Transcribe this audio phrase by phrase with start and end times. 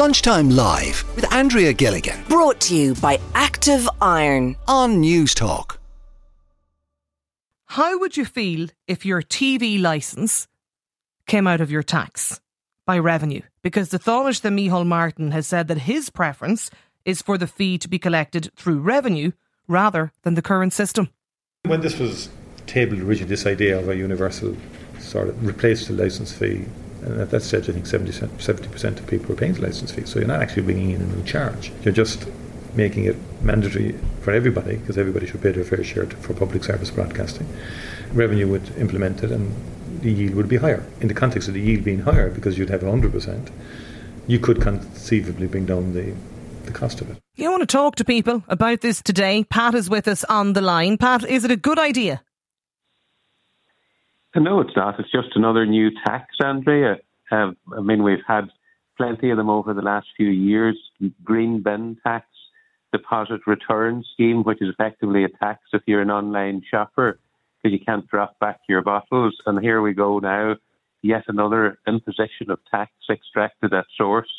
[0.00, 4.56] Lunchtime Live with Andrea Gilligan Brought to you by Active Iron.
[4.66, 5.78] on News Talk.
[7.66, 10.48] How would you feel if your TV licence
[11.26, 12.40] came out of your tax
[12.86, 13.42] by revenue?
[13.62, 16.70] Because the Tánaiste Micheál Martin has said that his preference
[17.04, 19.32] is for the fee to be collected through revenue
[19.68, 21.10] rather than the current system.
[21.66, 22.30] When this was
[22.66, 24.56] tabled originally, this idea of a universal
[24.98, 26.64] sort of replace the license fee,
[27.02, 30.04] and at that stage, I think 70 percent of people are paying the license fee.
[30.04, 31.72] So you're not actually bringing in a new charge.
[31.82, 32.26] You're just
[32.74, 36.90] making it mandatory for everybody because everybody should pay their fair share for public service
[36.90, 37.48] broadcasting.
[38.12, 39.54] Revenue would implement it, and
[40.02, 40.84] the yield would be higher.
[41.00, 43.50] In the context of the yield being higher, because you'd have 100 percent,
[44.26, 46.14] you could conceivably bring down the
[46.66, 47.16] the cost of it.
[47.36, 49.44] You want to talk to people about this today?
[49.44, 50.98] Pat is with us on the line.
[50.98, 52.22] Pat, is it a good idea?
[54.36, 54.98] No, it's not.
[55.00, 56.98] It's just another new tax, Andrea.
[57.32, 58.48] Uh, I mean, we've had
[58.96, 60.76] plenty of them over the last few years.
[61.24, 62.26] Green bin tax,
[62.92, 67.18] deposit return scheme, which is effectively a tax if you're an online shopper
[67.62, 69.36] because you can't drop back your bottles.
[69.46, 70.56] And here we go now,
[71.02, 74.30] yet another imposition of tax extracted at source.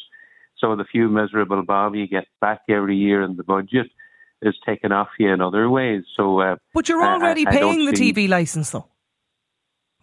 [0.57, 3.87] So the few miserable bob you get back every year in the budget
[4.41, 6.03] is taken off you in other ways.
[6.15, 8.85] So, uh, But you're already I- I paying the see- TV licence, though.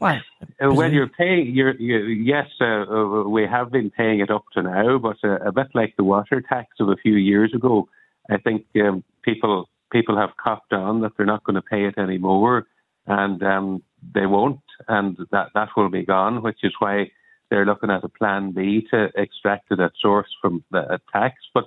[0.01, 0.21] Well,
[0.61, 1.55] Uh, well, you're paying.
[1.55, 5.39] You're, you yes, uh, uh, we have been paying it up to now, but uh,
[5.39, 7.89] a bit like the water tax of a few years ago,
[8.31, 11.99] I think um, people people have copped on that they're not going to pay it
[11.99, 12.67] anymore,
[13.07, 13.83] and um,
[14.15, 16.43] they won't, and that that will be gone.
[16.43, 17.11] Which is why
[17.51, 21.37] they're looking at a plan B to extract it at source from the tax.
[21.55, 21.65] But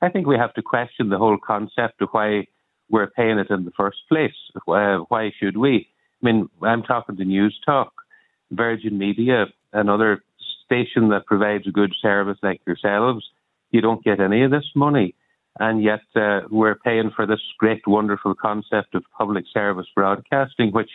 [0.00, 2.46] I think we have to question the whole concept of why
[2.90, 4.34] we're paying it in the first place.
[4.68, 5.88] Uh, why should we?
[6.22, 7.92] I mean, I'm talking to News Talk,
[8.50, 10.22] Virgin Media, another
[10.64, 13.24] station that provides a good service like yourselves.
[13.70, 15.14] You don't get any of this money.
[15.58, 20.90] And yet uh, we're paying for this great, wonderful concept of public service broadcasting, which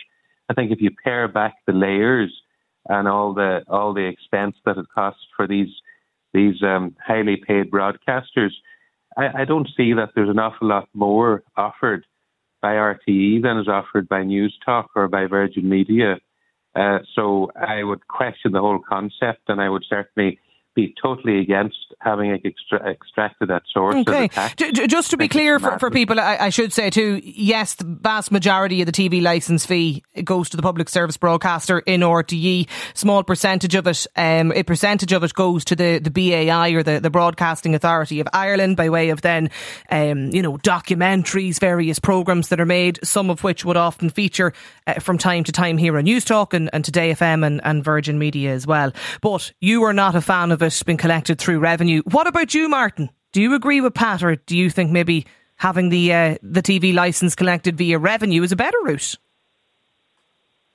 [0.48, 2.32] I think if you pare back the layers
[2.88, 5.68] and all the all the expense that it costs for these
[6.32, 8.50] these um, highly paid broadcasters,
[9.16, 12.04] I, I don't see that there's an awful lot more offered
[12.60, 16.16] by RTE than is offered by News Talk or by Virgin Media.
[16.74, 20.38] Uh, so I would question the whole concept, and I would certainly
[20.78, 23.96] be totally against having it extra- extracted at source.
[23.96, 24.28] Okay.
[24.28, 24.54] tax.
[24.54, 27.74] J- j- just to be clear for, for people, I, I should say too, yes,
[27.74, 32.02] the vast majority of the TV licence fee goes to the public service broadcaster in
[32.02, 32.68] RTE.
[32.94, 36.84] Small percentage of it, um, a percentage of it goes to the, the BAI or
[36.84, 39.50] the, the Broadcasting Authority of Ireland by way of then,
[39.90, 44.52] um, you know, documentaries, various programmes that are made, some of which would often feature
[44.86, 47.82] uh, from time to time here on News Talk and, and Today FM and, and
[47.82, 48.92] Virgin Media as well.
[49.20, 52.02] But you are not a fan of it being collected through revenue.
[52.10, 53.10] What about you, Martin?
[53.32, 56.94] Do you agree with Pat, or do you think maybe having the uh, the TV
[56.94, 59.16] license collected via revenue is a better route?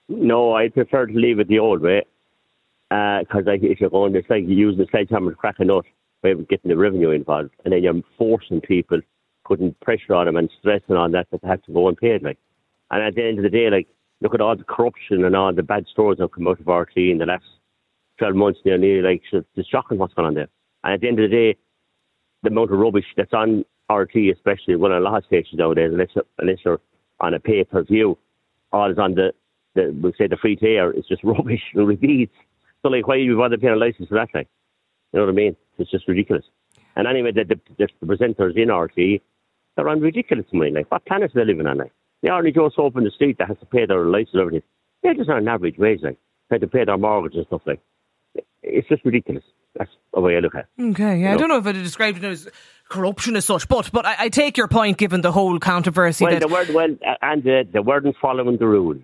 [0.10, 2.04] No, I prefer to leave it the old way.
[2.90, 5.86] Because like, if you're going, it's like using the sledgehammer to crack a nut
[6.22, 7.52] by getting the revenue involved.
[7.66, 9.02] And then you're forcing people,
[9.46, 12.24] putting pressure on them and stressing on that that they have to go it.
[12.24, 12.38] Like.
[12.92, 13.88] And at the end of the day, like,
[14.22, 16.68] look at all the corruption and all the bad stories that have come out of
[16.68, 17.46] RT in the last
[18.24, 19.02] 12 months nearly.
[19.02, 20.48] Like, so it's shocking what's going on there.
[20.86, 21.58] And at the end of the day,
[22.42, 25.92] the amount of rubbish that's on RT, especially one of a lot of stations nowadays,
[25.92, 26.80] unless, unless you're
[27.20, 28.18] on a pay per view,
[28.72, 29.34] all is on the,
[29.76, 32.34] the we'll say the free air, it's just rubbish and repeats.
[32.82, 34.30] So, like, why you bother paying a license for that?
[34.34, 34.48] Like,
[35.12, 35.56] you know what I mean?
[35.78, 36.46] It's just ridiculous.
[36.96, 39.22] And anyway, the, the, the, the presenters in RT,
[39.76, 40.72] they're on ridiculous money.
[40.72, 41.78] Like, what planet are they living on?
[41.78, 41.92] Like,
[42.22, 44.64] the ordinary Joe Soap in the street that has to pay their license and everything,
[45.02, 46.18] they're just on an average wage, like,
[46.50, 47.82] they have to pay their mortgage and stuff, like.
[48.64, 49.44] It's just ridiculous.
[49.78, 50.84] That's the way I look at it.
[50.92, 51.40] Okay, yeah, I No.
[51.40, 52.48] don't know if it described it as
[52.90, 56.26] corruption as such, but but I, I take your point given the whole controversy.
[56.26, 59.02] Well, the word, well, uh, and uh, the weren't following the rules.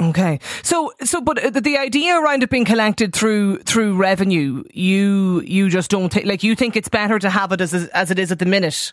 [0.00, 4.62] Okay, so so, but uh, the, the idea around it being collected through through revenue,
[4.72, 8.10] you you just don't think like you think it's better to have it as as
[8.10, 8.92] it is at the minute,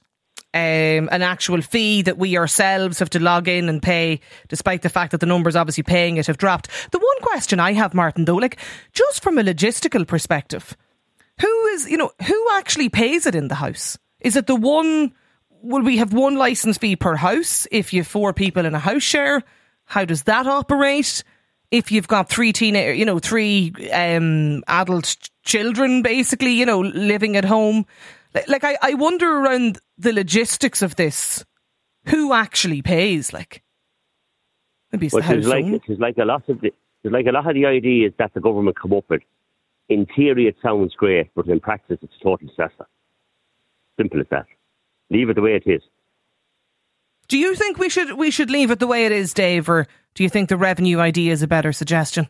[0.55, 4.89] um, an actual fee that we ourselves have to log in and pay, despite the
[4.89, 6.69] fact that the numbers obviously paying it have dropped.
[6.91, 8.57] The one question I have, Martin, though, like
[8.93, 10.77] just from a logistical perspective,
[11.41, 13.97] who is you know who actually pays it in the house?
[14.21, 15.13] Is it the one?
[15.61, 18.79] Will we have one license fee per house if you have four people in a
[18.79, 19.43] house share?
[19.83, 21.23] How does that operate?
[21.69, 27.35] If you've got three teenage, you know, three um, adult children, basically, you know, living
[27.35, 27.85] at home,
[28.35, 31.43] like, like I, I wonder around the logistics of this.
[32.07, 33.33] Who actually pays?
[33.33, 33.63] Like,
[34.91, 36.71] maybe it's But the house it's like it's like a lot of the
[37.03, 39.21] it's like a lot of the ideas that the government come up with.
[39.89, 42.87] In theory, it sounds great, but in practice, it's a total disaster.
[43.97, 44.45] Simple as that.
[45.11, 45.81] Leave it the way it is.
[47.27, 49.87] Do you think we should we should leave it the way it is, Dave, or
[50.13, 52.27] do you think the revenue idea is a better suggestion?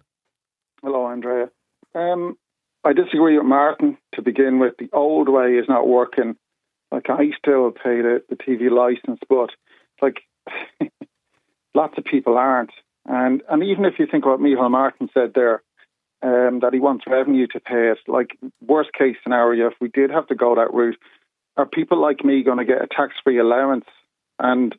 [0.81, 1.49] Hello, Andrea.
[1.93, 2.37] Um,
[2.85, 4.75] I disagree with Martin to begin with.
[4.77, 6.35] The old way is not working.
[6.91, 9.49] Like I still pay the, the TV license, but
[10.01, 10.21] like
[11.73, 12.71] lots of people aren't.
[13.07, 15.63] And and even if you think what Micheál Martin said there,
[16.21, 20.11] um, that he wants revenue to pay it, like worst case scenario, if we did
[20.11, 20.97] have to go that route,
[21.57, 23.85] are people like me going to get a tax free allowance?
[24.39, 24.75] And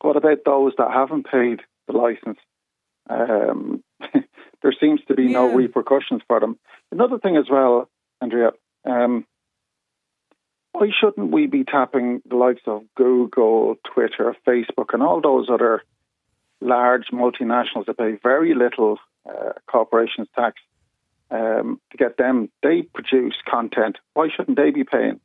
[0.00, 2.38] what about those that haven't paid the license?
[3.08, 3.82] Um,
[4.62, 5.32] there seems to be yeah.
[5.32, 6.58] no repercussions for them.
[6.92, 7.88] Another thing as well,
[8.20, 8.50] Andrea,
[8.84, 9.26] um,
[10.72, 15.82] why shouldn't we be tapping the likes of Google, Twitter, Facebook, and all those other
[16.60, 18.98] large multinationals that pay very little
[19.28, 20.60] uh, corporations tax
[21.30, 22.50] um, to get them?
[22.62, 23.98] They produce content.
[24.14, 25.20] Why shouldn't they be paying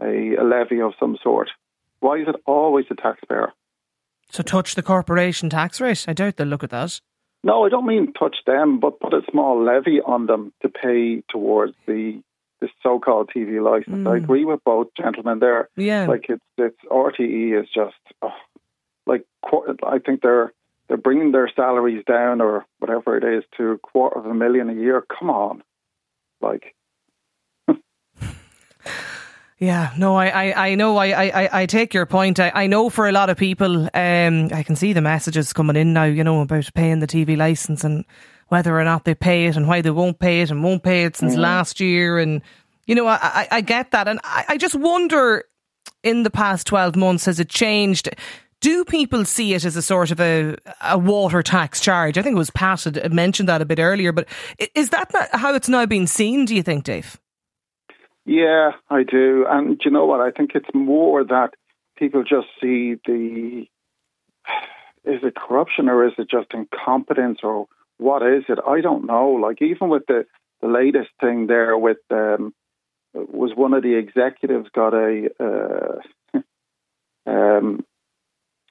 [0.00, 1.50] a, a levy of some sort?
[2.00, 3.52] Why is it always the taxpayer?
[4.30, 6.04] So touch the corporation tax rate?
[6.08, 7.00] I doubt they'll look at that.
[7.44, 11.22] No, I don't mean touch them, but put a small levy on them to pay
[11.28, 12.22] towards the
[12.60, 14.06] the so-called TV license.
[14.06, 14.12] Mm.
[14.12, 15.68] I agree with both gentlemen there.
[15.76, 18.30] Yeah, like it's it's RTE is just oh,
[19.06, 19.24] like
[19.84, 20.52] I think they're
[20.88, 24.70] they're bringing their salaries down or whatever it is to a quarter of a million
[24.70, 25.04] a year.
[25.18, 25.62] Come on,
[26.40, 26.74] like
[29.62, 32.40] Yeah, no, I, I, I know, I, I, I take your point.
[32.40, 35.76] I, I know for a lot of people, um, I can see the messages coming
[35.76, 38.04] in now, you know, about paying the TV license and
[38.48, 41.04] whether or not they pay it and why they won't pay it and won't pay
[41.04, 41.42] it since mm-hmm.
[41.42, 42.18] last year.
[42.18, 42.42] And,
[42.88, 44.08] you know, I, I, I get that.
[44.08, 45.44] And I, I just wonder
[46.02, 48.08] in the past 12 months, has it changed?
[48.60, 52.18] Do people see it as a sort of a, a water tax charge?
[52.18, 54.26] I think it was Pat had mentioned that a bit earlier, but
[54.74, 57.20] is that how it's now being seen, do you think, Dave?
[58.24, 59.46] Yeah, I do.
[59.48, 60.20] And you know what?
[60.20, 61.50] I think it's more that
[61.96, 63.66] people just see the
[65.04, 67.66] is it corruption or is it just incompetence or
[67.98, 68.58] what is it?
[68.66, 69.30] I don't know.
[69.30, 70.26] Like even with the
[70.60, 72.54] the latest thing there with um,
[73.14, 76.38] was one of the executives got a uh,
[77.30, 77.84] um,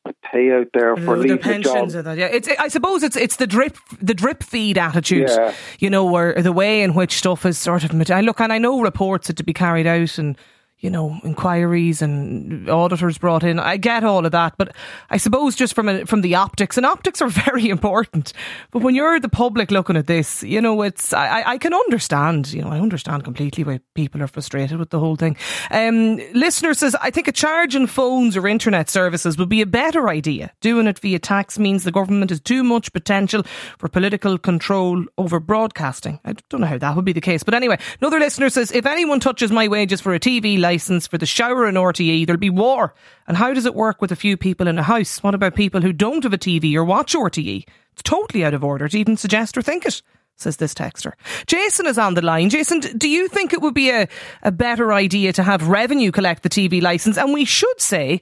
[0.06, 2.18] a payout there for mm, leaving pensions the job.
[2.18, 2.48] yeah, it's.
[2.48, 5.30] I suppose it's it's the drip the drip feed attitude.
[5.30, 5.54] Yeah.
[5.80, 8.12] You know, or the way in which stuff is sort of.
[8.12, 10.36] I look, and I know reports are to be carried out, and
[10.82, 13.60] you know, inquiries and auditors brought in.
[13.60, 14.76] I get all of that, but
[15.12, 18.34] I suppose just from a, from the optics, and optics are very important.
[18.72, 22.52] But when you're the public looking at this, you know, it's I, I can understand.
[22.52, 25.38] You know, I understand completely why people are frustrated with the whole thing.
[25.70, 29.68] Um, listener says, I think a charge on phones or internet services would be a
[29.68, 30.52] better idea.
[30.62, 33.44] Doing it via tax means the government has too much potential
[33.78, 36.20] for political control over broadcasting.
[36.26, 38.88] I don't know how that would be the case, but anyway, another listener says, if
[38.88, 42.50] anyone touches my wages for a TV licence for the shower in RTE, there'll be
[42.50, 42.94] war.
[43.28, 45.22] And how does it work with a few people in a house?
[45.22, 47.66] What about people who don't have a TV or watch RTE?
[47.92, 50.02] It's totally out of order to even suggest or think it
[50.38, 51.12] says this texter.
[51.46, 52.50] Jason is on the line.
[52.50, 54.08] Jason, do you think it would be a,
[54.44, 57.18] a better idea to have revenue collect the TV licence?
[57.18, 58.22] And we should say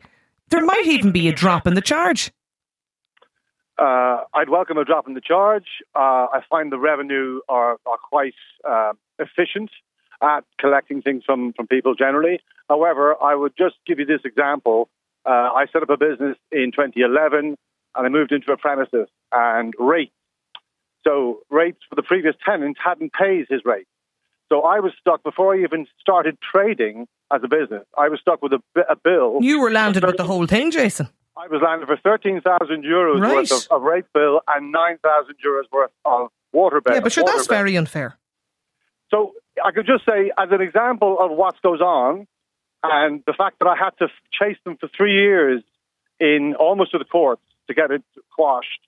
[0.49, 2.31] there might even be a drop in the charge.
[3.77, 5.67] Uh, I'd welcome a drop in the charge.
[5.95, 8.33] Uh, I find the revenue are, are quite
[8.67, 9.69] uh, efficient
[10.21, 12.39] at collecting things from, from people generally.
[12.67, 14.89] However, I would just give you this example.
[15.25, 17.57] Uh, I set up a business in 2011 and
[17.95, 20.13] I moved into a premises and rates.
[21.07, 23.87] So rates for the previous tenant hadn't paid his rate.
[24.49, 27.85] So I was stuck before I even started trading as a business.
[27.97, 29.37] I was stuck with a, a bill.
[29.41, 31.07] You were landed with the whole thing, Jason.
[31.37, 33.35] I was landed for 13,000 euros right.
[33.35, 36.95] worth of, of, rate bill and 9,000 euros worth of water bill.
[36.95, 37.57] Yeah, but sure, that's bill.
[37.57, 38.18] very unfair.
[39.11, 42.27] So I could just say, as an example of what goes on,
[42.83, 45.63] and the fact that I had to chase them for three years
[46.19, 48.03] in almost to the courts to get it
[48.35, 48.79] quashed,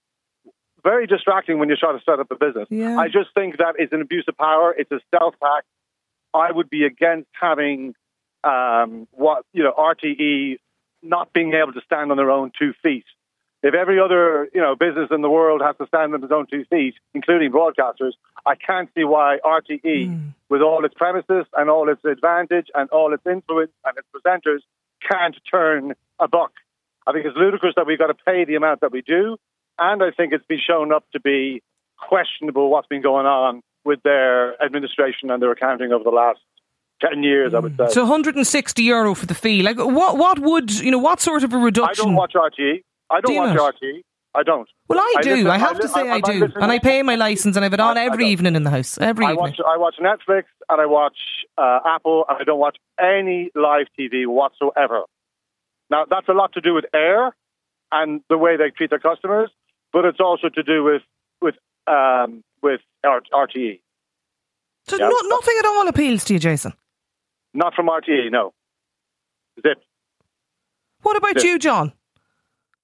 [0.84, 2.68] very distracting when you're trying to set up a business.
[2.70, 2.98] Yeah.
[2.98, 4.74] I just think that is an abuse of power.
[4.78, 5.66] It's a stealth tax.
[6.34, 7.94] I would be against having
[8.44, 10.58] um, what you know RTE
[11.04, 13.06] not being able to stand on their own two feet
[13.64, 16.48] if every other you know business in the world has to stand on its own
[16.48, 18.14] two feet, including broadcasters,
[18.46, 20.34] I can't see why RTE, mm.
[20.50, 24.60] with all its premises and all its advantage and all its influence and its presenters,
[25.08, 26.54] can't turn a buck.
[27.08, 29.38] I think it's ludicrous that we've got to pay the amount that we do,
[29.78, 31.62] and I think it's been shown up to be
[31.98, 36.40] questionable what's been going on with their administration and their accounting over the last
[37.02, 37.88] 10 years, I would say.
[37.90, 39.64] So 160 euro for the fee.
[39.64, 42.04] Like, what, what would, you know, what sort of a reduction?
[42.04, 42.84] I don't watch RTE.
[43.12, 43.76] I don't Do watch not?
[43.82, 44.04] RT.
[44.34, 44.70] I don't.
[44.88, 45.30] Well, I, I do.
[45.32, 47.64] listen- I have I to say I- I, do, and I pay my license, and
[47.64, 48.98] I have it on every evening in the house.
[48.98, 49.56] Every I evening.
[49.58, 51.18] watch I watch Netflix and I watch
[51.58, 55.02] uh, Apple and I don't watch any live TV whatsoever.
[55.90, 57.32] Now that's a lot to do with Eir
[57.92, 59.50] and the way they treat their customers,
[59.92, 61.02] but it's also to do with
[61.42, 61.56] with
[61.88, 63.82] um, with R- RTE.
[64.88, 65.10] so yeah.
[65.10, 66.72] no, nothing at all appeals to you, Jason.
[67.54, 68.54] Not from RTE, no.
[69.62, 69.84] Zip.
[71.02, 71.52] What about Yeah.
[71.52, 71.92] you, John?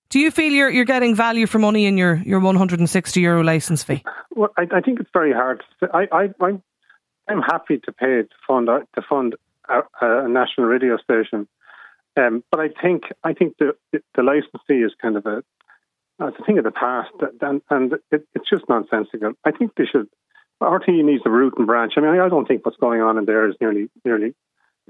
[0.09, 3.83] Do you feel you're you're getting value for money in your, your 160 euro license
[3.83, 4.03] fee?
[4.35, 5.63] Well, I, I think it's very hard.
[5.93, 6.63] I, I, I'm,
[7.27, 9.35] I'm happy to pay to fund a- to fund
[9.67, 11.47] a, a national radio station,
[12.15, 15.43] um, but I think I think the the license fee is kind of a
[16.19, 17.11] it's a thing of the past,
[17.41, 19.33] and, and it, it's just nonsensical.
[19.45, 20.07] I think they should.
[20.59, 21.93] RTE needs a root and branch.
[21.97, 24.33] I mean, I don't think what's going on in there is nearly nearly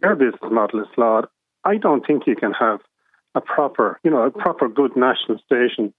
[0.02, 1.28] their business model is flawed.
[1.66, 2.80] I don't think you can have
[3.38, 5.94] a proper, you know, a proper good national station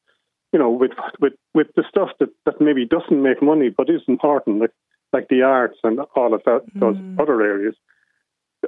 [0.52, 4.00] you know, with with with the stuff that, that maybe doesn't make money but is
[4.08, 4.72] important, like
[5.12, 7.74] like the arts and all of that those other areas.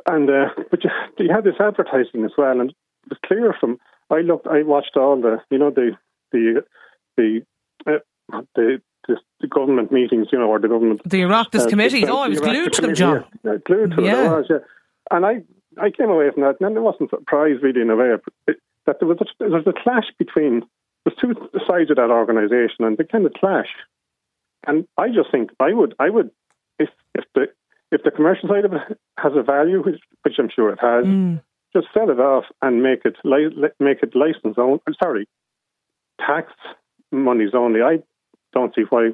[0.07, 2.77] And uh, but you, you had this advertising as well, and it
[3.09, 3.79] was clear from
[4.11, 5.93] I looked, I watched all the, you know, the
[6.33, 6.65] the
[7.17, 7.41] the
[7.87, 7.99] uh,
[8.55, 12.05] the, the the government meetings, you know, or the government The Oireachtas uh, committees.
[12.05, 13.25] the- Oh, I was glued to them, John.
[13.43, 14.33] Yeah, glued to it, Yeah.
[14.33, 14.59] I was, yeah.
[15.11, 15.43] And I,
[15.81, 18.11] I came away from that, and I wasn't surprised really in a way
[18.87, 20.63] that there was a, there was a clash between
[21.05, 21.35] there's two
[21.67, 23.69] sides of that organisation, and they kind of clash.
[24.67, 26.31] And I just think I would, I would,
[26.79, 27.47] if if the
[27.93, 31.05] if the commercial side of it has a value, which, which I'm sure it has,
[31.07, 31.41] Mm.
[31.73, 33.17] just sell it off and make it
[33.81, 34.81] make it license only.
[35.03, 35.27] Sorry,
[36.21, 36.53] tax
[37.11, 37.83] monies only.
[37.83, 38.03] I
[38.53, 39.11] don't see why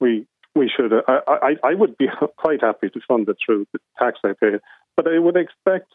[0.00, 0.92] we we should.
[0.92, 4.58] I, I I would be quite happy to fund it through the tax I pay,
[4.96, 5.92] but I would expect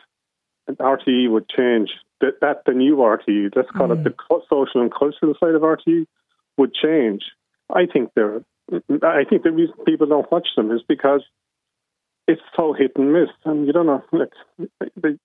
[0.68, 1.90] an RTE would change.
[2.20, 5.62] That that the new RTE, let's call it the co- social and cultural side of
[5.62, 6.08] RTE,
[6.58, 7.24] would change.
[7.74, 8.42] I think there.
[9.04, 11.22] I think the reason people don't watch them is because
[12.28, 14.04] it's so hit and miss, and you don't know.
[14.12, 14.34] Like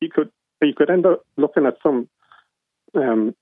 [0.00, 2.08] you could you could end up looking at some
[2.94, 3.34] um,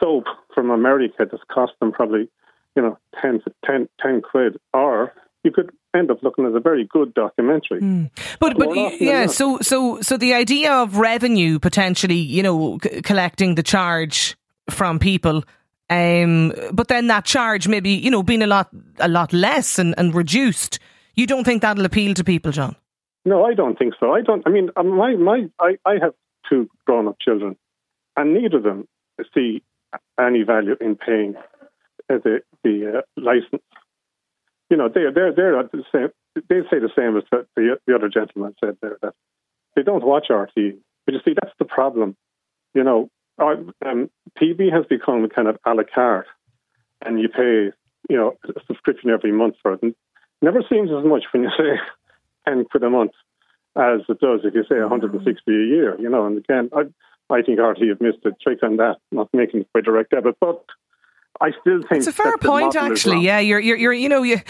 [0.00, 2.28] soap from America that's cost them probably
[2.76, 5.12] you know 10, 10, 10 quid, or
[5.44, 7.80] you could end up looking as a very good documentary.
[7.80, 8.04] Hmm.
[8.40, 13.54] But but yeah, so so so the idea of revenue potentially, you know, c- collecting
[13.54, 14.36] the charge
[14.70, 15.44] from people,
[15.90, 18.68] um, but then that charge maybe you know being a lot
[18.98, 20.78] a lot less and, and reduced.
[21.14, 22.74] You don't think that'll appeal to people, John?
[23.24, 24.12] No, I don't think so.
[24.12, 24.42] I don't.
[24.46, 26.14] I mean, um, my my I, I have
[26.48, 27.56] two grown up children,
[28.16, 28.88] and neither of them
[29.34, 29.62] see
[30.18, 31.34] any value in paying
[32.10, 33.62] uh, the the uh, license.
[34.72, 36.08] You know, they they're they're the same.
[36.48, 39.12] They say the same as the, the the other gentleman said there that
[39.76, 40.78] they don't watch RTE.
[41.04, 42.16] But you see, that's the problem.
[42.72, 44.08] You know, our, um,
[44.40, 46.24] TV has become kind of a la carte,
[47.04, 47.76] and you pay
[48.08, 49.82] you know a subscription every month for it.
[49.82, 49.96] And it
[50.40, 51.78] never seems as much when you say
[52.48, 53.12] ten quid a month
[53.76, 56.00] as it does if you say 160 a year.
[56.00, 56.84] You know, and again, I
[57.28, 60.36] I think RTE have missed a trick on that, not making it by direct debit,
[60.40, 60.64] but.
[61.40, 63.24] I still think It's a fair point, actually.
[63.24, 64.40] Yeah, you're, you're, you're, you know, you,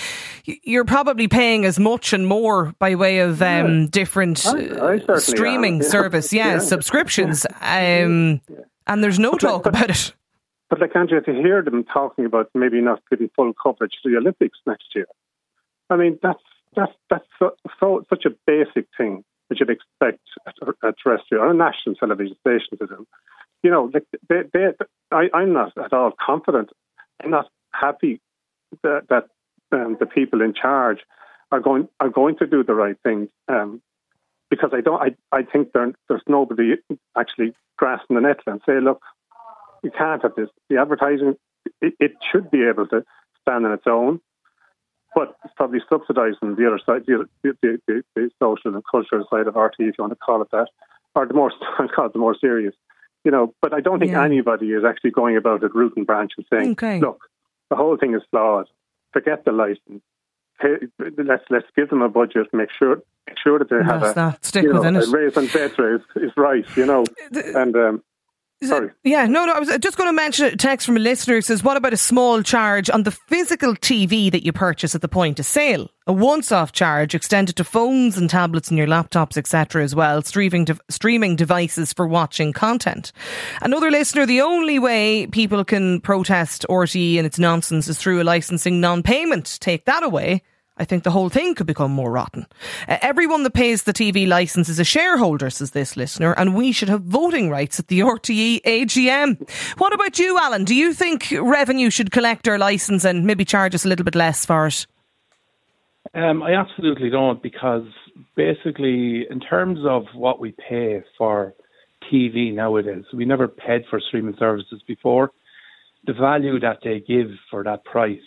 [0.45, 5.19] you're probably paying as much and more by way of um, different I- I uh,
[5.19, 5.89] streaming am, yeah.
[5.89, 6.59] service, yeah, Yeah.
[6.59, 8.41] subscriptions, um,
[8.87, 10.13] and there's no But talk about it.
[10.69, 14.17] But like Andrea, to hear them talking about maybe not giving full coverage to the
[14.17, 15.07] Olympics next year,
[15.91, 16.43] I mean that's
[16.75, 20.21] that's that's so, so such a basic thing that you'd expect
[20.83, 23.07] a terrestrial or a national television station to do.
[23.63, 24.67] You know, like they, they,
[25.11, 26.71] I, I'm not at all confident.
[27.23, 28.21] I'm not happy
[28.83, 29.29] that, that
[29.71, 30.99] um, the people in charge
[31.51, 33.29] are going are going to do the right thing.
[33.49, 33.81] Um,
[34.53, 36.75] because I don't, I, I think there, there's nobody
[37.17, 39.01] actually grasping the net and say, look,
[39.83, 40.51] you can't have this.
[40.69, 41.37] The advertising,
[41.81, 43.03] it, it should be able to
[43.41, 44.21] stand on its own,
[45.15, 49.47] but it's probably subsidising the other side, the, the, the, the, social and cultural side
[49.47, 50.69] of RT, if you want to call it that,
[51.15, 51.51] or the more,
[51.95, 52.75] call it the more serious.
[53.25, 54.25] You know, but I don't think Yeah.
[54.25, 56.99] anybody is actually going about it root and branch and saying, Okay.
[57.01, 57.21] look,
[57.71, 58.67] the whole thing is flawed.
[59.13, 60.03] Forget the license.
[60.61, 60.77] Pay,
[61.19, 62.49] let's let's give them a budget.
[62.53, 62.97] Make sure
[63.29, 64.45] make sure that they have That's a that.
[64.45, 65.09] Stick you know, within a it.
[65.09, 66.65] raise and better is, is right.
[66.77, 68.03] You know, and um,
[68.63, 68.91] sorry.
[69.05, 69.53] yeah, no, no.
[69.53, 71.93] I was just going to mention a text from a listener who says, "What about
[71.93, 75.89] a small charge on the physical TV that you purchase at the point of sale?
[76.07, 79.85] A once-off charge extended to phones and tablets and your laptops, etc.
[79.85, 83.13] As well, streaming de- streaming devices for watching content."
[83.61, 88.25] Another listener: The only way people can protest RTE and its nonsense is through a
[88.25, 89.59] licensing non-payment.
[89.61, 90.43] Take that away.
[90.83, 92.45] I think the whole thing could become more rotten.
[92.89, 96.73] Uh, everyone that pays the TV licence is a shareholder, says this listener, and we
[96.73, 99.49] should have voting rights at the RTE AGM.
[99.79, 100.65] What about you, Alan?
[100.65, 104.17] Do you think revenue should collect our licence and maybe charge us a little bit
[104.17, 104.89] less for it?
[106.15, 107.87] Um, I absolutely don't because
[108.35, 111.55] basically, in terms of what we pay for
[112.13, 115.31] TV nowadays, we never paid for streaming services before.
[116.07, 118.19] The value that they give for that price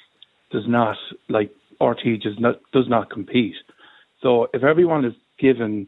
[0.51, 0.95] does not,
[1.27, 3.55] like RT, does not does not compete.
[4.21, 5.87] So if everyone is given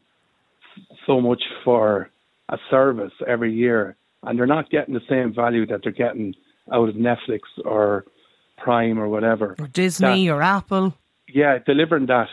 [1.06, 2.10] so much for
[2.50, 6.36] a service every year, and they're not getting the same value that they're getting
[6.72, 8.06] out of Netflix or
[8.58, 10.94] Prime or whatever, or Disney that, or Apple,
[11.27, 12.29] yeah, delivering that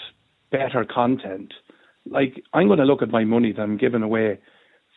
[0.51, 1.53] better content.
[2.07, 4.39] Like I'm going to look at my money that I'm giving away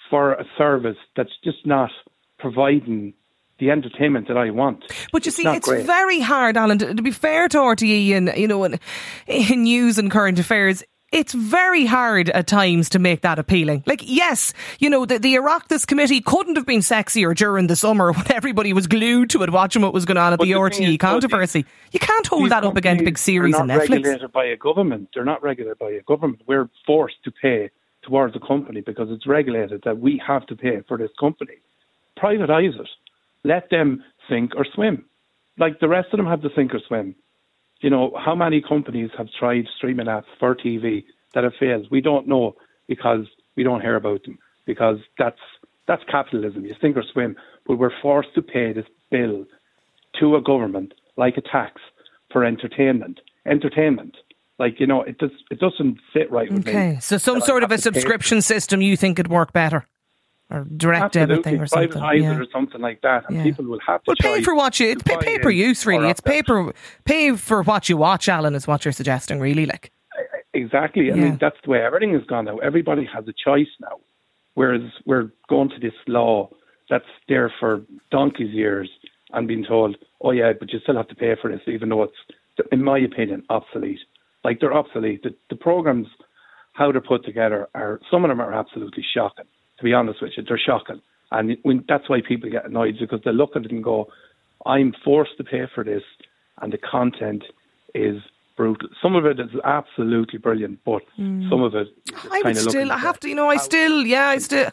[0.09, 1.91] for a service that's just not
[2.39, 3.13] providing
[3.59, 4.83] the entertainment that I want.
[5.11, 5.85] But you it's see, it's great.
[5.85, 8.79] very hard, Alan, to, to, be fair to RTE and you know, in,
[9.27, 13.83] in news and current affairs it's very hard at times to make that appealing.
[13.85, 18.11] Like, yes, you know, the, the Oireachtas committee couldn't have been sexier during the summer
[18.13, 20.59] when everybody was glued to it watching what was going on at but the, the
[20.59, 21.65] RTE controversy.
[21.91, 23.87] You can't hold that up against big series on Netflix.
[23.87, 25.09] They're not regulated by a government.
[25.13, 26.41] They're not regulated by a government.
[26.45, 27.69] We're forced to pay
[28.01, 31.55] towards the company because it's regulated that we have to pay for this company.
[32.17, 32.87] Privatise it.
[33.47, 35.05] Let them sink or swim.
[35.57, 37.15] Like the rest of them have to sink or swim.
[37.79, 41.87] You know, how many companies have tried streaming apps for TV that have failed?
[41.89, 42.55] We don't know
[42.87, 43.25] because
[43.55, 45.39] we don't hear about them because that's
[45.87, 46.65] that's capitalism.
[46.65, 47.35] You sink or swim.
[47.65, 49.45] But we're forced to pay this bill
[50.19, 51.81] to a government like a tax
[52.31, 53.21] for entertainment.
[53.45, 54.17] Entertainment.
[54.59, 56.73] Like, you know, it does it doesn't fit right with okay.
[56.73, 56.89] me.
[56.91, 56.99] Okay.
[56.99, 59.87] So some sort of a subscription system you think would work better?
[60.49, 61.33] Or direct Absolutely.
[61.33, 62.21] everything or something.
[62.21, 62.37] Yeah.
[62.39, 63.25] or something like that.
[63.27, 63.43] And Yeah.
[63.43, 64.91] people will have to Well, pay for what you.
[64.91, 66.09] It's pay, per use, really.
[66.09, 66.71] It's pay per
[67.03, 68.29] pay for what you watch.
[68.29, 69.65] Alan is what you're suggesting, really.
[69.65, 69.91] Like
[70.53, 71.11] Exactly.
[71.11, 71.23] I Yeah.
[71.23, 72.57] mean, that's the way everything has gone now.
[72.59, 73.99] Everybody has a choice now.
[74.55, 76.49] Whereas we're going to this law
[76.89, 78.89] that's there for donkey's years
[79.33, 82.03] and being told, oh, yeah, but you still have to pay for this, even though
[82.03, 82.15] it's,
[82.71, 83.99] in my opinion, obsolete.
[84.43, 85.21] Like, they're obsolete.
[85.23, 86.07] The, the programs,
[86.73, 89.45] how they're put together, are some of them are absolutely shocking,
[89.77, 90.43] to be honest with you.
[90.43, 91.01] They're shocking.
[91.31, 94.07] And when, that's why people get annoyed because they look at it and go,
[94.65, 96.03] I'm forced to pay for this,
[96.61, 97.43] and the content
[97.93, 98.21] is
[98.55, 98.89] brutal.
[99.01, 101.03] Some of it is absolutely brilliant, but
[101.49, 101.87] some of it.
[102.31, 104.69] I would still, I have to, you know, I still, yeah, I still,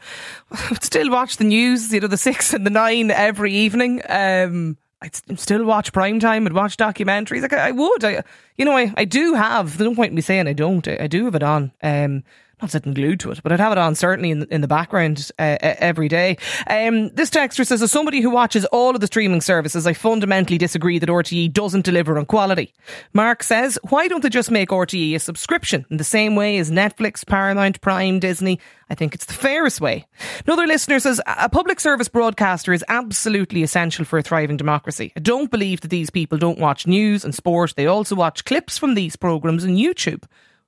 [0.50, 4.00] I still watch the news, you know, the six and the nine every evening.
[4.08, 6.46] Um, I'd still watch prime time.
[6.46, 7.42] I'd watch documentaries.
[7.42, 8.22] Like I, I would, I,
[8.56, 9.76] you know, I, I do have.
[9.76, 10.86] There's no point in me saying I don't.
[10.88, 11.72] I, I do have it on.
[11.82, 12.24] Um,
[12.64, 15.30] not sitting glued to it, but I'd have it on certainly in, in the background
[15.38, 16.38] uh, every day.
[16.66, 20.56] Um, this texter says, as somebody who watches all of the streaming services, I fundamentally
[20.56, 22.72] disagree that RTE doesn't deliver on quality.
[23.12, 26.70] Mark says, why don't they just make RTE a subscription in the same way as
[26.70, 28.58] Netflix, Paramount, Prime, Disney?
[28.88, 30.06] I think it's the fairest way.
[30.46, 35.12] Another listener says, a public service broadcaster is absolutely essential for a thriving democracy.
[35.16, 37.74] I don't believe that these people don't watch news and sport.
[37.76, 40.24] They also watch clips from these programmes on YouTube.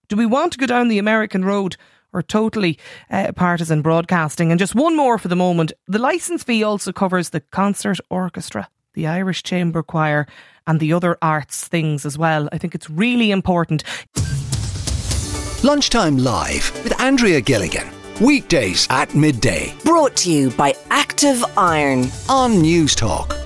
[0.08, 1.76] Do we want to go down the American road
[2.12, 2.78] or totally
[3.10, 4.50] uh, partisan broadcasting?
[4.50, 5.72] And just one more for the moment.
[5.88, 10.26] The licence fee also covers the concert orchestra, the Irish Chamber Choir,
[10.66, 12.48] and the other arts things as well.
[12.52, 13.82] I think it's really important.
[15.64, 17.88] Lunchtime Live with Andrea Gilligan.
[18.20, 22.08] Weekdays at midday Brought to you by Active Iron.
[22.30, 23.45] on News Talk.